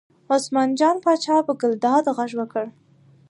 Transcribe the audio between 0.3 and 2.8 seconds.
عثمان جان پاچا په ګلداد غږ وکړ.